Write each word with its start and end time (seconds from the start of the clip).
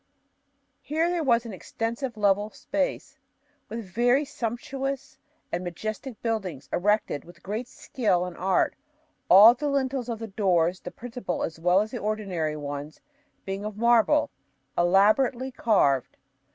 Here 0.81 1.11
there 1.11 1.23
was 1.23 1.45
an 1.45 1.53
extensive 1.53 2.17
level 2.17 2.49
space, 2.49 3.19
with 3.69 3.85
very 3.85 4.25
sumptuous 4.25 5.19
and 5.51 5.63
majestic 5.63 6.19
buildings, 6.23 6.67
erected 6.73 7.23
with 7.23 7.43
great 7.43 7.67
skill 7.67 8.25
and 8.25 8.35
art, 8.35 8.73
all 9.29 9.53
the 9.53 9.69
lintels 9.69 10.09
of 10.09 10.17
the 10.17 10.25
doors, 10.25 10.79
the 10.79 10.89
principal 10.89 11.43
as 11.43 11.59
well 11.59 11.81
as 11.81 11.91
the 11.91 11.99
ordinary 11.99 12.57
ones, 12.57 12.99
being 13.45 13.63
of 13.63 13.77
marble, 13.77 14.31
elaborately 14.75 15.51
carved." 15.51 16.17